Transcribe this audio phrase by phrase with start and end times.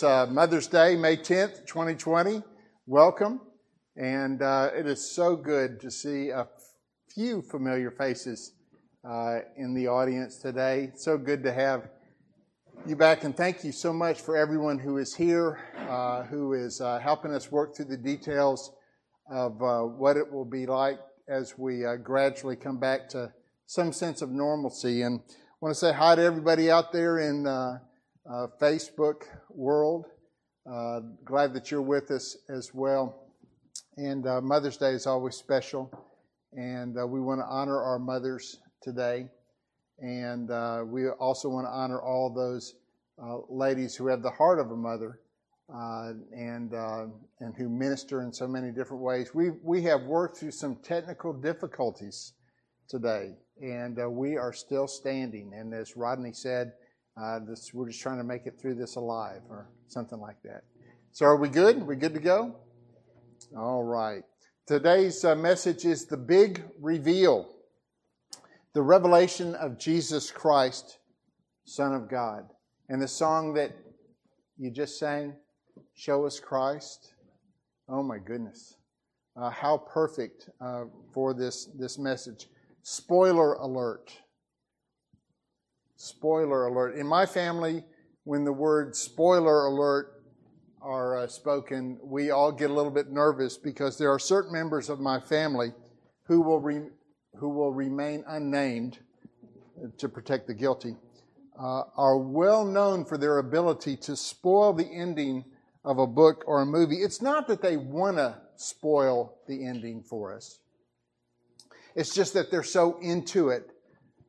[0.00, 2.42] It's uh, Mother's Day, May 10th, 2020.
[2.86, 3.38] Welcome.
[3.98, 6.48] And uh, it is so good to see a
[7.14, 8.54] few familiar faces
[9.06, 10.92] uh, in the audience today.
[10.96, 11.90] So good to have
[12.86, 13.24] you back.
[13.24, 17.34] And thank you so much for everyone who is here, uh, who is uh, helping
[17.34, 18.72] us work through the details
[19.30, 23.30] of uh, what it will be like as we gradually come back to
[23.66, 25.02] some sense of normalcy.
[25.02, 27.46] And I want to say hi to everybody out there in
[28.28, 30.06] Facebook world.
[30.70, 33.30] Uh, glad that you're with us as well.
[33.96, 35.90] And uh, Mother's Day is always special,
[36.52, 39.26] and uh, we want to honor our mothers today.
[39.98, 42.74] And uh, we also want to honor all those
[43.22, 45.20] uh, ladies who have the heart of a mother
[45.68, 49.34] and and who minister in so many different ways.
[49.34, 52.32] We we have worked through some technical difficulties
[52.88, 55.52] today, and we are still standing.
[55.54, 56.72] And as Rodney said,
[57.16, 60.64] uh, this, we're just trying to make it through this alive or something like that.
[61.12, 61.78] So, are we good?
[61.78, 62.56] Are we good to go?
[63.56, 64.22] All right.
[64.66, 67.48] Today's uh, message is the big reveal
[68.72, 70.98] the revelation of Jesus Christ,
[71.64, 72.44] Son of God.
[72.88, 73.72] And the song that
[74.58, 75.34] you just sang,
[75.94, 77.14] Show Us Christ.
[77.88, 78.76] Oh my goodness.
[79.36, 82.46] Uh, how perfect uh, for this, this message.
[82.82, 84.12] Spoiler alert.
[86.02, 86.96] Spoiler alert.
[86.96, 87.84] In my family,
[88.24, 90.22] when the word spoiler alert
[90.80, 94.88] are uh, spoken, we all get a little bit nervous because there are certain members
[94.88, 95.74] of my family
[96.22, 96.88] who will, re-
[97.36, 99.00] who will remain unnamed
[99.98, 100.96] to protect the guilty,
[101.58, 105.44] uh, are well known for their ability to spoil the ending
[105.84, 107.02] of a book or a movie.
[107.02, 110.60] It's not that they want to spoil the ending for us,
[111.94, 113.68] it's just that they're so into it,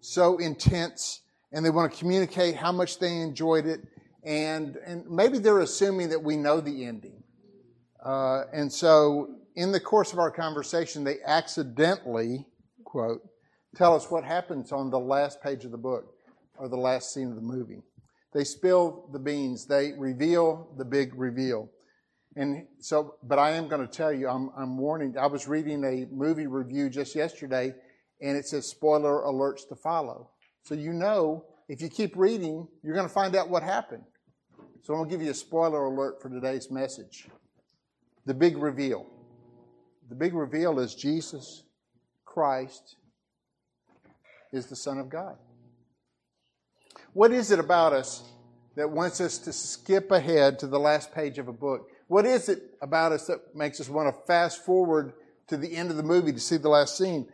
[0.02, 1.21] so intense
[1.52, 3.81] and they want to communicate how much they enjoyed it.
[4.24, 7.24] And, and maybe they're assuming that we know the ending.
[8.03, 12.46] Uh, and so, in the course of our conversation, they accidentally,
[12.84, 13.22] quote,
[13.75, 16.14] tell us what happens on the last page of the book
[16.58, 17.84] or the last scene of the movie.
[18.34, 21.70] They spill the beans, they reveal the big reveal.
[22.38, 25.18] And so, but I am going to tell you, I'm, I'm warning.
[25.18, 27.74] I was reading a movie review just yesterday,
[28.22, 30.30] and it says spoiler alerts to follow.
[30.64, 34.04] So you know, if you keep reading, you're going to find out what happened.
[34.84, 37.30] So I'm going to give you a spoiler alert for today's message.
[38.26, 39.06] The big reveal.
[40.10, 41.64] The big reveal is Jesus
[42.26, 42.98] Christ
[44.52, 45.38] is the Son of God.
[47.14, 48.22] What is it about us
[48.76, 51.88] that wants us to skip ahead to the last page of a book?
[52.08, 55.14] What is it about us that makes us want to fast forward
[55.48, 57.30] to the end of the movie to see the last scene?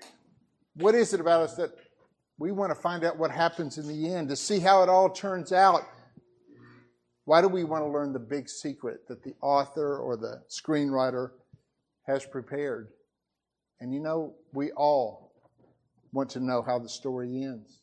[0.76, 1.72] What is it about us that
[2.40, 5.10] we want to find out what happens in the end, to see how it all
[5.10, 5.82] turns out.
[7.26, 11.32] Why do we want to learn the big secret that the author or the screenwriter
[12.06, 12.90] has prepared?
[13.80, 15.34] And you know, we all
[16.14, 17.80] want to know how the story ends.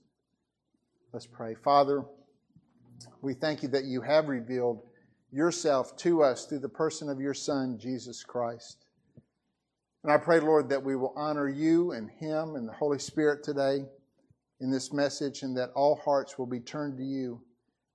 [1.13, 1.55] Let's pray.
[1.55, 2.05] Father,
[3.23, 4.83] we thank you that you have revealed
[5.31, 8.87] yourself to us through the person of your Son, Jesus Christ.
[10.05, 13.43] And I pray, Lord, that we will honor you and him and the Holy Spirit
[13.43, 13.85] today
[14.65, 17.39] in this message and that all hearts will be turned to you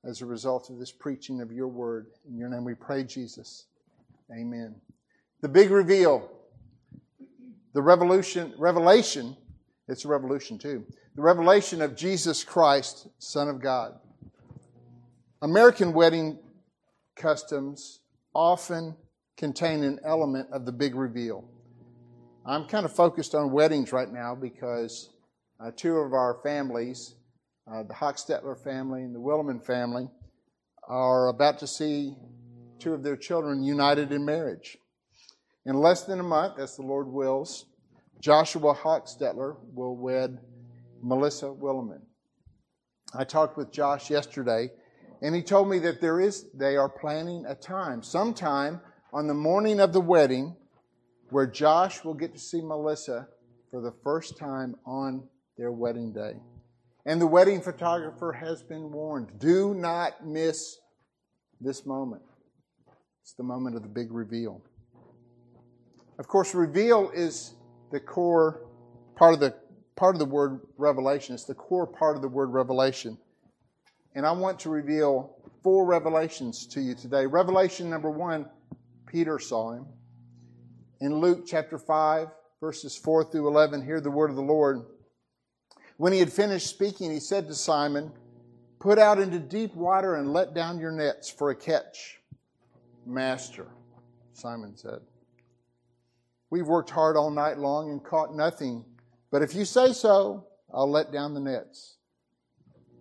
[0.06, 2.12] as a result of this preaching of your word.
[2.30, 3.66] In your name we pray, Jesus.
[4.31, 4.75] Amen.
[5.41, 6.30] The big reveal,
[7.74, 9.35] the revolution, revelation,
[9.88, 10.85] it's a revolution too.
[11.16, 13.96] The revelation of Jesus Christ, Son of God.
[15.41, 16.38] American wedding
[17.16, 18.01] customs
[18.36, 18.96] often
[19.38, 21.46] contain an element of the big reveal.
[22.46, 25.09] I'm kind of focused on weddings right now because
[25.59, 27.16] uh, two of our families,
[27.72, 30.09] uh, the Hochstetler family and the Williman family,
[30.88, 32.16] are about to see
[32.80, 34.78] two of their children united in marriage.
[35.66, 37.66] In less than a month, as the Lord wills,
[38.22, 40.39] Joshua Hochstetler will wed
[41.01, 42.01] Melissa Williman.
[43.13, 44.69] I talked with Josh yesterday,
[45.22, 48.81] and he told me that there is they are planning a time, sometime
[49.12, 50.56] on the morning of the wedding,
[51.30, 53.28] where Josh will get to see Melissa
[53.72, 55.28] for the first time on
[55.59, 56.31] their wedding day.
[57.06, 60.77] And the wedding photographer has been warned do not miss
[61.59, 62.21] this moment.
[63.21, 64.61] It's the moment of the big reveal.
[66.17, 67.56] Of course, reveal is
[67.91, 68.61] the core
[69.15, 69.53] part of the
[69.97, 71.35] part of the word revelation.
[71.35, 73.17] It's the core part of the word revelation.
[74.15, 77.25] And I want to reveal four revelations to you today.
[77.25, 78.45] Revelation number one,
[79.06, 79.85] Peter saw him.
[81.01, 82.29] In Luke chapter 5,
[82.61, 84.85] verses 4 through 11, hear the word of the Lord.
[86.00, 88.13] When he had finished speaking, he said to Simon,
[88.80, 92.22] Put out into deep water and let down your nets for a catch.
[93.06, 93.68] Master,
[94.31, 95.00] Simon said.
[96.51, 98.86] We've worked hard all night long and caught nothing,
[99.30, 101.98] but if you say so, I'll let down the nets.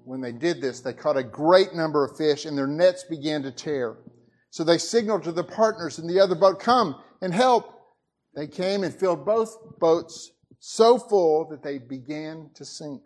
[0.03, 3.44] When they did this, they caught a great number of fish and their nets began
[3.44, 3.99] to tear.
[4.51, 7.79] So they signaled to the partners in the other boat, Come and help.
[8.35, 13.02] They came and filled both boats so full that they began to sink.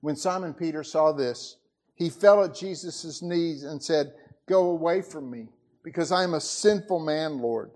[0.00, 1.56] When Simon Peter saw this,
[1.94, 4.12] he fell at Jesus' knees and said,
[4.46, 5.48] Go away from me,
[5.82, 7.72] because I am a sinful man, Lord.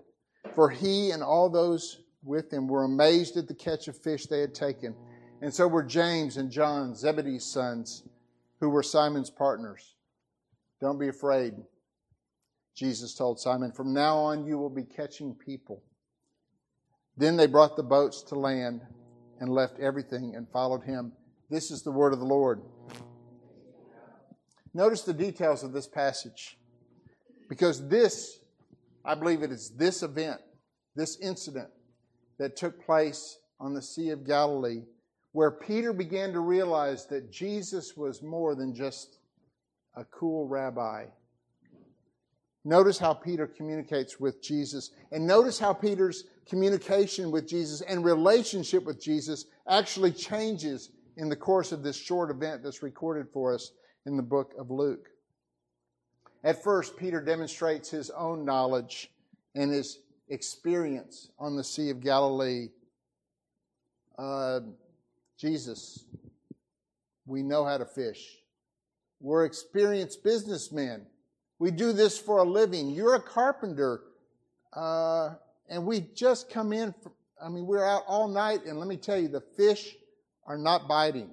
[0.55, 4.39] For he and all those with him were amazed at the catch of fish they
[4.39, 4.95] had taken.
[5.41, 8.03] And so were James and John, Zebedee's sons,
[8.59, 9.95] who were Simon's partners.
[10.79, 11.53] Don't be afraid,
[12.75, 13.71] Jesus told Simon.
[13.71, 15.83] From now on, you will be catching people.
[17.17, 18.81] Then they brought the boats to land
[19.39, 21.11] and left everything and followed him.
[21.49, 22.61] This is the word of the Lord.
[24.73, 26.57] Notice the details of this passage.
[27.47, 28.39] Because this,
[29.05, 30.41] I believe it is this event,
[30.95, 31.69] this incident
[32.39, 34.81] that took place on the Sea of Galilee,
[35.33, 39.19] where Peter began to realize that Jesus was more than just
[39.95, 41.05] a cool rabbi.
[42.65, 48.83] Notice how Peter communicates with Jesus, and notice how Peter's communication with Jesus and relationship
[48.83, 53.71] with Jesus actually changes in the course of this short event that's recorded for us
[54.05, 55.09] in the book of Luke.
[56.43, 59.11] At first, Peter demonstrates his own knowledge
[59.55, 59.99] and his
[60.29, 62.69] experience on the Sea of Galilee.
[64.17, 64.59] Uh,
[65.37, 66.05] Jesus,
[67.25, 68.37] we know how to fish.
[69.21, 71.05] We're experienced businessmen.
[71.59, 72.89] We do this for a living.
[72.89, 74.01] You're a carpenter.
[74.73, 75.35] Uh,
[75.69, 76.93] and we just come in.
[77.01, 77.13] From,
[77.43, 79.95] I mean, we're out all night, and let me tell you, the fish
[80.45, 81.29] are not biting.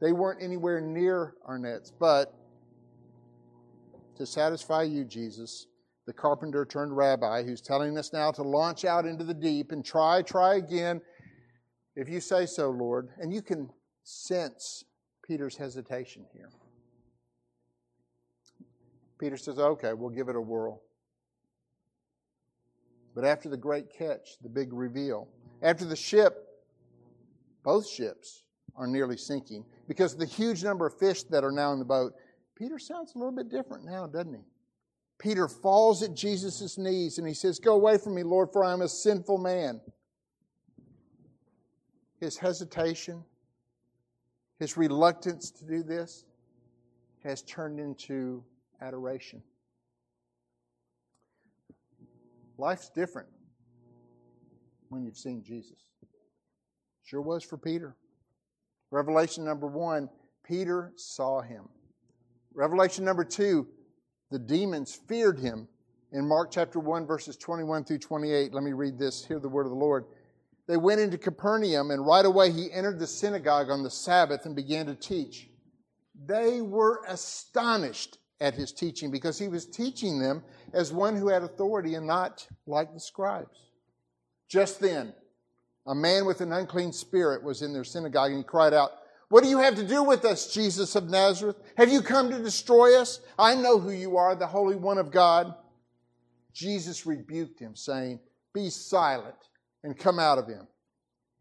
[0.00, 1.92] They weren't anywhere near our nets.
[1.98, 2.34] But
[4.16, 5.66] to satisfy you, Jesus,
[6.06, 9.84] the carpenter turned rabbi, who's telling us now to launch out into the deep and
[9.84, 11.00] try, try again,
[11.96, 13.08] if you say so, Lord.
[13.18, 13.70] And you can
[14.04, 14.84] sense
[15.26, 16.50] Peter's hesitation here.
[19.18, 20.82] Peter says, okay, we'll give it a whirl.
[23.16, 25.26] But after the great catch, the big reveal,
[25.62, 26.46] after the ship,
[27.64, 28.44] both ships
[28.76, 31.84] are nearly sinking because of the huge number of fish that are now in the
[31.86, 32.12] boat,
[32.54, 34.42] Peter sounds a little bit different now, doesn't he?
[35.18, 38.74] Peter falls at Jesus' knees and he says, Go away from me, Lord, for I
[38.74, 39.80] am a sinful man.
[42.20, 43.24] His hesitation,
[44.58, 46.26] his reluctance to do this
[47.24, 48.44] has turned into
[48.82, 49.42] adoration.
[52.58, 53.28] Life's different
[54.88, 55.78] when you've seen Jesus.
[57.04, 57.96] Sure was for Peter.
[58.90, 60.08] Revelation number one,
[60.44, 61.68] Peter saw him.
[62.54, 63.66] Revelation number two,
[64.30, 65.68] the demons feared him.
[66.12, 69.24] In Mark chapter 1, verses 21 through 28, let me read this.
[69.24, 70.04] Hear the word of the Lord.
[70.66, 74.56] They went into Capernaum, and right away he entered the synagogue on the Sabbath and
[74.56, 75.48] began to teach.
[76.26, 80.42] They were astonished at his teaching because he was teaching them
[80.72, 83.70] as one who had authority and not like the scribes.
[84.48, 85.14] Just then,
[85.86, 88.90] a man with an unclean spirit was in their synagogue and he cried out,
[89.28, 91.56] What do you have to do with us, Jesus of Nazareth?
[91.76, 93.20] Have you come to destroy us?
[93.38, 95.54] I know who you are, the Holy One of God.
[96.52, 98.20] Jesus rebuked him, saying,
[98.54, 99.36] Be silent
[99.84, 100.66] and come out of him.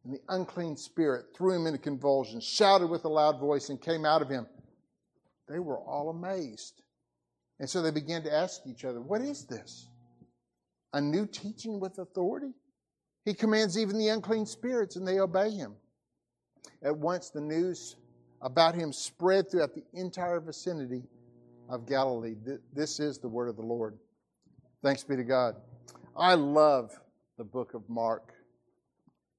[0.04, 4.06] And the unclean spirit threw him into convulsions, shouted with a loud voice, and came
[4.06, 4.46] out of him.
[5.48, 6.82] They were all amazed.
[7.60, 9.88] And so they began to ask each other, What is this?
[10.94, 12.54] A new teaching with authority?
[13.24, 15.76] He commands even the unclean spirits, and they obey him.
[16.84, 17.96] At once, the news
[18.42, 21.04] about him spread throughout the entire vicinity
[21.70, 22.36] of Galilee.
[22.74, 23.98] This is the word of the Lord.
[24.84, 25.56] Thanks be to God.
[26.16, 26.92] I love
[27.38, 28.34] the book of Mark.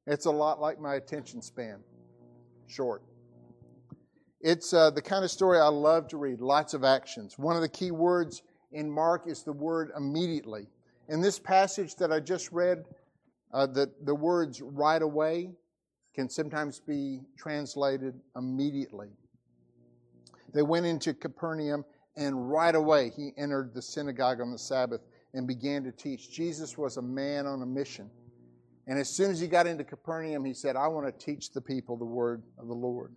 [0.06, 1.78] It's a lot like my attention span
[2.66, 3.02] short.
[4.40, 7.38] It's uh, the kind of story I love to read, lots of actions.
[7.38, 10.66] One of the key words in Mark is the word immediately.
[11.08, 12.84] In this passage that I just read,
[13.52, 15.50] uh, the, the words right away
[16.14, 19.08] can sometimes be translated immediately.
[20.52, 21.84] They went into Capernaum,
[22.16, 25.02] and right away he entered the synagogue on the Sabbath
[25.34, 26.30] and began to teach.
[26.30, 28.10] Jesus was a man on a mission.
[28.86, 31.60] And as soon as he got into Capernaum, he said, I want to teach the
[31.60, 33.14] people the word of the Lord.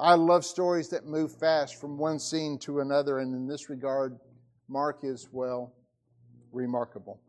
[0.00, 4.18] I love stories that move fast from one scene to another, and in this regard,
[4.66, 5.74] Mark is, well,
[6.52, 7.20] remarkable.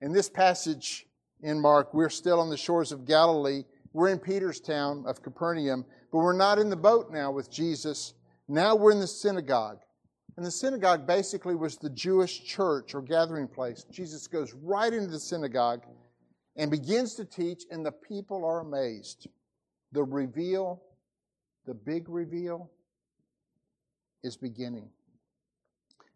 [0.00, 1.06] In this passage
[1.42, 3.64] in Mark, we're still on the shores of Galilee.
[3.92, 8.14] We're in Peter's town of Capernaum, but we're not in the boat now with Jesus.
[8.46, 9.80] Now we're in the synagogue.
[10.36, 13.84] And the synagogue basically was the Jewish church or gathering place.
[13.90, 15.82] Jesus goes right into the synagogue
[16.56, 19.26] and begins to teach, and the people are amazed.
[19.90, 20.82] The reveal,
[21.66, 22.70] the big reveal,
[24.22, 24.88] is beginning.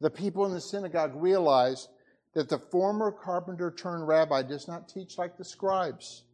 [0.00, 1.88] The people in the synagogue realize
[2.34, 6.24] that the former carpenter turned rabbi does not teach like the scribes.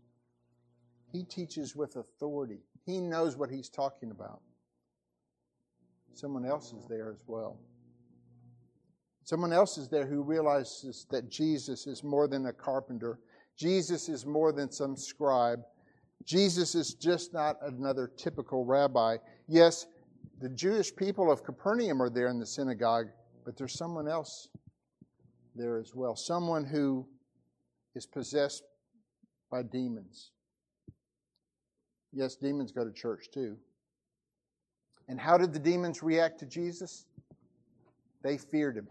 [1.12, 2.58] He teaches with authority.
[2.84, 4.40] He knows what he's talking about.
[6.14, 7.58] Someone else is there as well.
[9.24, 13.20] Someone else is there who realizes that Jesus is more than a carpenter.
[13.56, 15.60] Jesus is more than some scribe.
[16.24, 19.16] Jesus is just not another typical rabbi.
[19.48, 19.86] Yes,
[20.40, 23.08] the Jewish people of Capernaum are there in the synagogue,
[23.44, 24.48] but there's someone else
[25.54, 26.16] there as well.
[26.16, 27.06] Someone who
[27.94, 28.62] is possessed
[29.50, 30.30] by demons.
[32.12, 33.56] Yes, demons go to church too.
[35.08, 37.06] And how did the demons react to Jesus?
[38.22, 38.88] They feared him.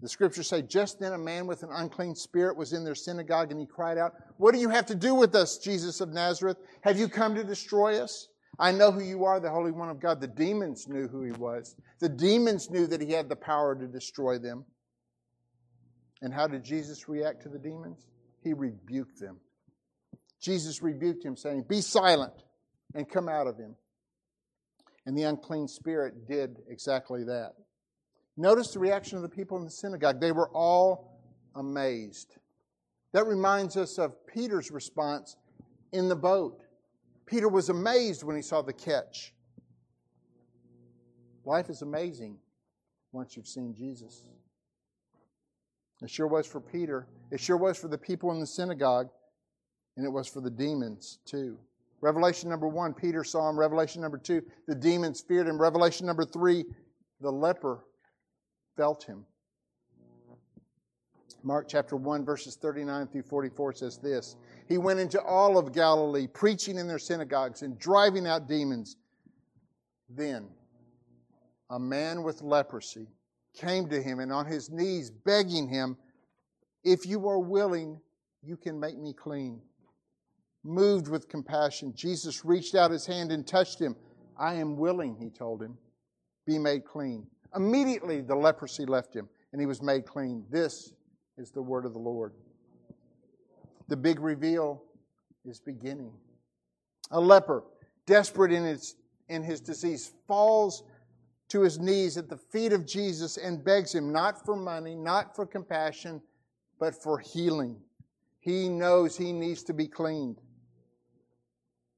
[0.00, 3.50] The scriptures say, Just then a man with an unclean spirit was in their synagogue,
[3.50, 6.58] and he cried out, What do you have to do with us, Jesus of Nazareth?
[6.82, 8.28] Have you come to destroy us?
[8.60, 10.20] I know who you are, the Holy One of God.
[10.20, 11.76] The demons knew who he was.
[12.00, 14.64] The demons knew that he had the power to destroy them.
[16.22, 18.06] And how did Jesus react to the demons?
[18.42, 19.38] He rebuked them.
[20.40, 22.32] Jesus rebuked him, saying, Be silent
[22.94, 23.74] and come out of him.
[25.06, 27.54] And the unclean spirit did exactly that.
[28.40, 30.20] Notice the reaction of the people in the synagogue.
[30.20, 31.18] They were all
[31.56, 32.36] amazed.
[33.12, 35.36] That reminds us of Peter's response
[35.92, 36.62] in the boat.
[37.26, 39.34] Peter was amazed when he saw the catch.
[41.44, 42.38] Life is amazing
[43.10, 44.22] once you've seen Jesus.
[46.00, 47.08] It sure was for Peter.
[47.32, 49.08] It sure was for the people in the synagogue.
[49.96, 51.58] And it was for the demons, too.
[52.00, 53.58] Revelation number one, Peter saw him.
[53.58, 55.60] Revelation number two, the demons feared him.
[55.60, 56.64] Revelation number three,
[57.20, 57.80] the leper
[58.78, 59.26] felt him.
[61.42, 64.36] Mark chapter 1, verses 39 through 44 says this
[64.68, 68.96] He went into all of Galilee, preaching in their synagogues and driving out demons.
[70.08, 70.48] Then
[71.70, 73.08] a man with leprosy
[73.54, 75.96] came to him and on his knees begging him,
[76.84, 78.00] If you are willing,
[78.42, 79.60] you can make me clean.
[80.64, 83.96] Moved with compassion, Jesus reached out his hand and touched him.
[84.38, 85.76] I am willing, he told him.
[86.46, 87.26] Be made clean.
[87.54, 90.44] Immediately the leprosy left him and he was made clean.
[90.50, 90.92] This
[91.36, 92.32] is the word of the Lord.
[93.88, 94.82] The big reveal
[95.44, 96.12] is beginning.
[97.10, 97.64] A leper,
[98.06, 98.96] desperate in his,
[99.28, 100.82] in his disease, falls
[101.48, 105.34] to his knees at the feet of Jesus and begs him not for money, not
[105.34, 106.20] for compassion,
[106.78, 107.76] but for healing.
[108.40, 110.40] He knows he needs to be cleaned.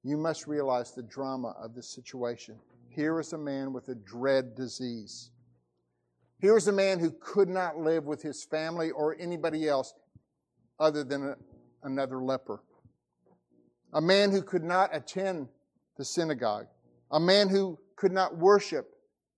[0.02, 2.56] You must realize the drama of this situation.
[2.88, 5.30] Here is a man with a dread disease.
[6.40, 9.92] Here was a man who could not live with his family or anybody else
[10.78, 11.34] other than
[11.82, 12.62] another leper.
[13.92, 15.48] A man who could not attend
[15.98, 16.66] the synagogue.
[17.10, 18.88] A man who could not worship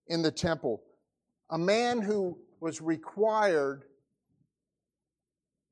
[0.06, 0.80] in the temple.
[1.50, 3.84] A man who was required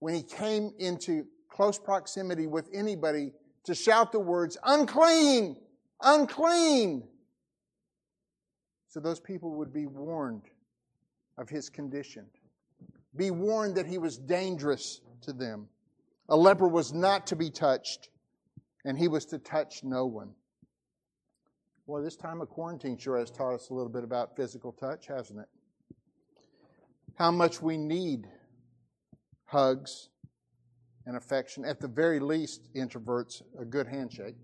[0.00, 3.32] when he came into close proximity with anybody
[3.64, 5.56] to shout the words, unclean,
[6.02, 7.06] unclean.
[8.88, 10.42] So those people would be warned
[11.40, 12.26] of his condition.
[13.16, 15.68] Be warned that he was dangerous to them.
[16.28, 18.10] A leper was not to be touched,
[18.84, 20.30] and he was to touch no one.
[21.86, 25.08] Well, this time of quarantine sure has taught us a little bit about physical touch,
[25.08, 25.48] hasn't it?
[27.16, 28.28] How much we need
[29.46, 30.10] hugs
[31.06, 31.64] and affection.
[31.64, 34.36] At the very least, introverts, a good handshake.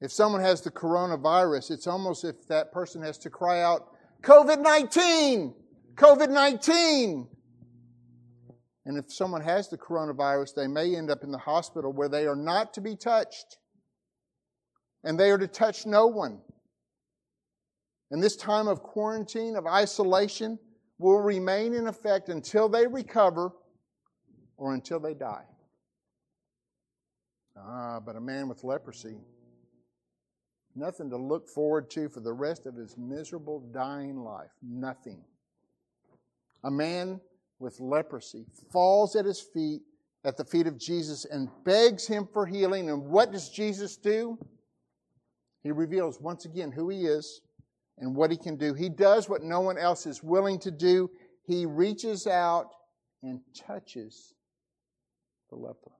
[0.00, 3.95] If someone has the coronavirus, it's almost if that person has to cry out,
[4.26, 5.54] COVID 19!
[5.94, 7.28] COVID 19!
[8.84, 12.26] And if someone has the coronavirus, they may end up in the hospital where they
[12.26, 13.58] are not to be touched.
[15.04, 16.40] And they are to touch no one.
[18.10, 20.58] And this time of quarantine, of isolation,
[20.98, 23.52] will remain in effect until they recover
[24.56, 25.44] or until they die.
[27.56, 29.18] Ah, but a man with leprosy
[30.76, 34.50] Nothing to look forward to for the rest of his miserable, dying life.
[34.62, 35.24] Nothing.
[36.64, 37.18] A man
[37.58, 39.80] with leprosy falls at his feet,
[40.22, 42.90] at the feet of Jesus, and begs him for healing.
[42.90, 44.38] And what does Jesus do?
[45.62, 47.40] He reveals once again who he is
[47.96, 48.74] and what he can do.
[48.74, 51.10] He does what no one else is willing to do.
[51.46, 52.68] He reaches out
[53.22, 54.34] and touches
[55.48, 55.92] the leper.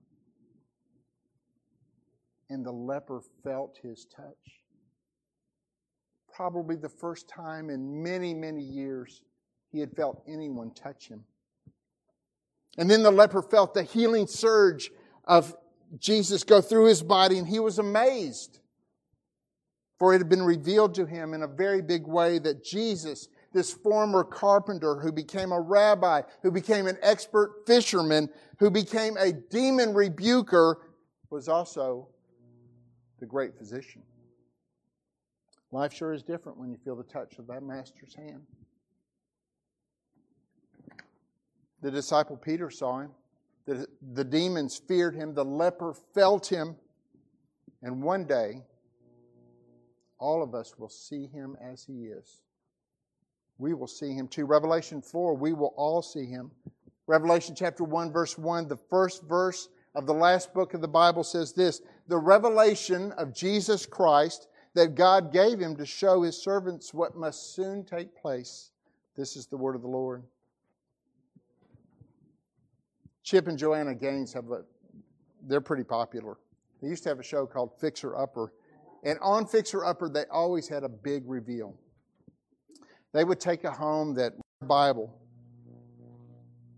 [2.50, 4.60] And the leper felt his touch
[6.36, 9.22] probably the first time in many, many years
[9.72, 11.24] he had felt anyone touch him.
[12.76, 14.90] And then the leper felt the healing surge
[15.24, 15.56] of
[15.98, 18.58] Jesus go through his body, and he was amazed.
[19.98, 23.72] For it had been revealed to him in a very big way that Jesus, this
[23.72, 28.28] former carpenter who became a rabbi, who became an expert fisherman,
[28.58, 30.82] who became a demon rebuker,
[31.30, 32.08] was also
[33.20, 34.02] the great physician.
[35.72, 38.42] Life sure is different when you feel the touch of that master's hand.
[41.82, 43.10] The disciple Peter saw him.
[43.66, 45.34] The, the demons feared him.
[45.34, 46.76] The leper felt him.
[47.82, 48.62] And one day,
[50.18, 52.40] all of us will see him as he is.
[53.58, 54.44] We will see him too.
[54.44, 56.50] Revelation 4, we will all see him.
[57.06, 61.24] Revelation chapter 1, verse 1, the first verse of the last book of the Bible
[61.24, 66.92] says this The revelation of Jesus Christ that God gave him to show his servants
[66.92, 68.72] what must soon take place.
[69.16, 70.22] This is the word of the Lord.
[73.22, 74.64] Chip and Joanna Gaines have a,
[75.46, 76.36] they're pretty popular.
[76.82, 78.52] They used to have a show called Fixer Upper.
[79.02, 81.74] And on Fixer Upper, they always had a big reveal.
[83.14, 85.18] They would take a home that Bible.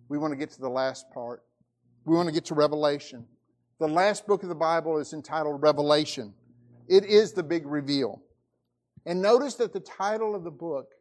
[0.09, 1.43] We want to get to the last part.
[2.05, 3.27] We want to get to Revelation.
[3.81, 6.33] The last book of the Bible is entitled Revelation.
[6.89, 8.23] It is the big reveal.
[9.07, 10.93] And notice that the title of the book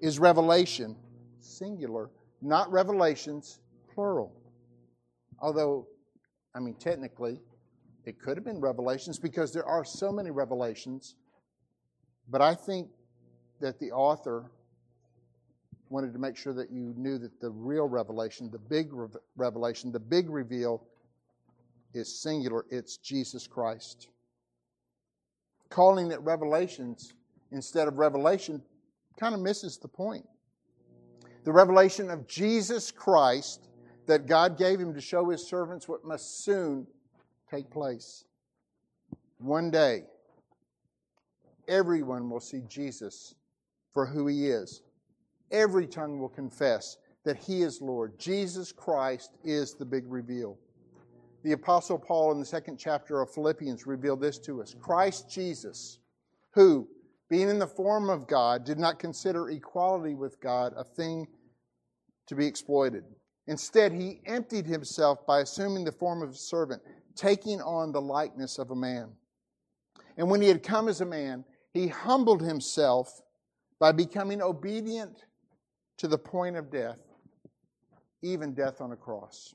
[0.00, 0.96] is Revelation,
[1.40, 3.60] singular, not Revelations,
[3.92, 4.32] plural.
[5.40, 5.86] Although,
[6.54, 7.40] I mean, technically,
[8.04, 11.16] it could have been revelations because there are so many revelations.
[12.28, 12.88] But I think
[13.60, 14.50] that the author
[15.90, 18.90] wanted to make sure that you knew that the real revelation, the big
[19.36, 20.86] revelation, the big reveal
[21.92, 22.64] is singular.
[22.70, 24.08] It's Jesus Christ.
[25.70, 27.14] Calling it revelations
[27.52, 28.62] instead of revelation
[29.18, 30.26] kind of misses the point.
[31.44, 33.68] The revelation of Jesus Christ
[34.06, 36.86] that God gave him to show his servants what must soon
[37.50, 38.24] take place.
[39.38, 40.02] One day,
[41.68, 43.34] everyone will see Jesus
[43.92, 44.82] for who he is.
[45.50, 48.18] Every tongue will confess that he is Lord.
[48.18, 50.58] Jesus Christ is the big reveal.
[51.42, 55.98] The Apostle Paul in the second chapter of Philippians revealed this to us Christ Jesus,
[56.52, 56.88] who,
[57.28, 61.26] being in the form of God, did not consider equality with God a thing
[62.26, 63.04] to be exploited
[63.50, 66.80] Instead, he emptied himself by assuming the form of a servant,
[67.16, 69.10] taking on the likeness of a man.
[70.16, 73.20] And when he had come as a man, he humbled himself
[73.80, 75.24] by becoming obedient
[75.96, 77.00] to the point of death,
[78.22, 79.52] even death on a cross.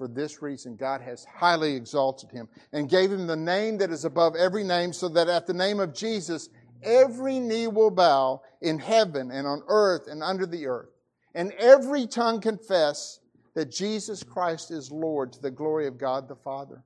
[0.00, 4.06] For this reason, God has highly exalted him and gave him the name that is
[4.06, 6.48] above every name, so that at the name of Jesus,
[6.82, 10.88] every knee will bow in heaven and on earth and under the earth
[11.34, 13.20] and every tongue confess
[13.54, 16.82] that Jesus Christ is Lord to the glory of God the Father.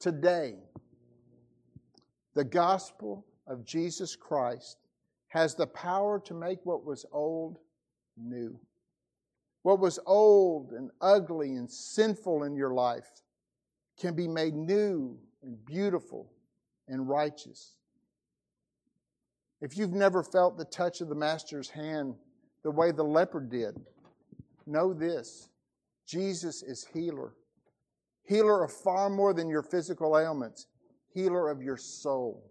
[0.00, 0.56] Today,
[2.34, 4.76] the gospel of Jesus Christ
[5.28, 7.56] has the power to make what was old
[8.18, 8.60] new.
[9.64, 13.22] What was old and ugly and sinful in your life
[13.98, 16.30] can be made new and beautiful
[16.86, 17.76] and righteous.
[19.62, 22.14] If you've never felt the touch of the Master's hand
[22.62, 23.80] the way the leper did,
[24.66, 25.48] know this
[26.06, 27.32] Jesus is healer.
[28.24, 30.66] Healer of far more than your physical ailments,
[31.14, 32.50] healer of your soul.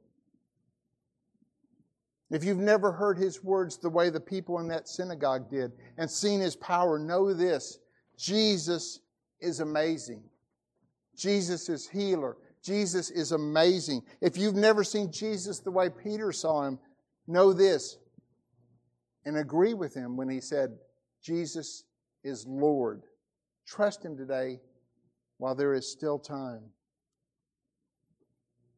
[2.33, 6.09] If you've never heard his words the way the people in that synagogue did and
[6.09, 7.77] seen his power, know this
[8.17, 9.01] Jesus
[9.39, 10.23] is amazing.
[11.15, 12.37] Jesus is healer.
[12.63, 14.01] Jesus is amazing.
[14.19, 16.79] If you've never seen Jesus the way Peter saw him,
[17.27, 17.97] Know this
[19.25, 20.77] and agree with him when he said,
[21.21, 21.85] Jesus
[22.23, 23.03] is Lord.
[23.65, 24.59] Trust him today
[25.37, 26.63] while there is still time.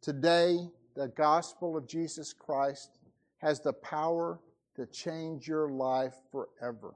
[0.02, 0.60] Today,
[0.96, 3.00] the gospel of Jesus Christ
[3.38, 4.40] has the power
[4.76, 6.96] to change your life forever.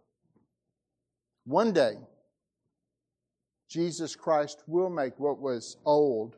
[1.45, 1.97] One day,
[3.69, 6.36] Jesus Christ will make what was old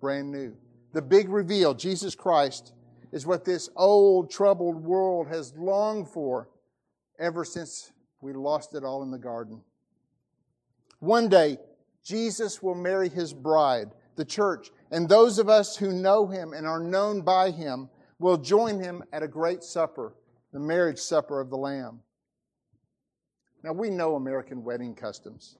[0.00, 0.56] brand new.
[0.92, 2.72] The big reveal Jesus Christ
[3.12, 6.48] is what this old, troubled world has longed for
[7.18, 9.62] ever since we lost it all in the garden.
[10.98, 11.58] One day,
[12.04, 16.66] Jesus will marry his bride, the church, and those of us who know him and
[16.66, 17.88] are known by him
[18.22, 20.14] will join him at a great supper,
[20.52, 22.00] the marriage supper of the Lamb.
[23.64, 25.58] Now, we know American wedding customs.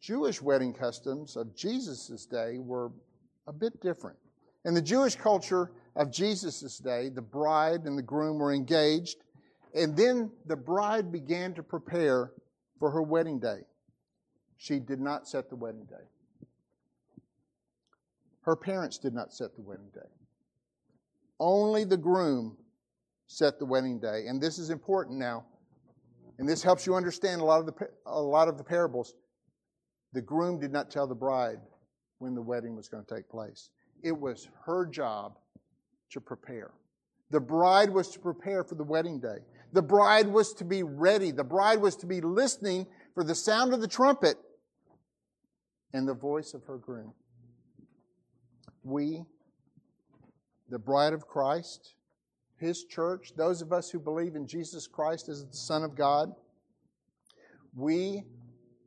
[0.00, 2.92] Jewish wedding customs of Jesus' day were
[3.46, 4.16] a bit different.
[4.64, 9.18] In the Jewish culture of Jesus' day, the bride and the groom were engaged,
[9.74, 12.32] and then the bride began to prepare
[12.78, 13.60] for her wedding day.
[14.56, 16.04] She did not set the wedding day.
[18.42, 20.00] Her parents did not set the wedding day.
[21.42, 22.56] Only the groom
[23.26, 24.26] set the wedding day.
[24.28, 25.44] And this is important now.
[26.38, 29.14] And this helps you understand a lot of the, a lot of the parables.
[30.12, 31.58] The groom did not tell the bride
[32.18, 33.70] when the wedding was going to take place.
[34.04, 35.36] It was her job
[36.12, 36.70] to prepare.
[37.32, 39.38] The bride was to prepare for the wedding day.
[39.72, 41.32] The bride was to be ready.
[41.32, 44.36] The bride was to be listening for the sound of the trumpet
[45.92, 47.14] and the voice of her groom.
[48.84, 49.24] We,
[50.72, 51.94] the bride of Christ,
[52.56, 56.32] His church, those of us who believe in Jesus Christ as the Son of God,
[57.76, 58.22] we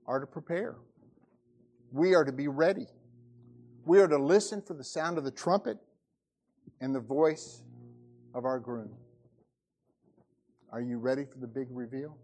[0.08, 0.76] are to prepare.
[1.92, 2.88] We are to be ready.
[3.86, 5.78] We are to listen for the sound of the trumpet
[6.82, 7.62] and the voice
[8.34, 8.90] of our groom.
[10.72, 12.18] Are you ready for the big reveal?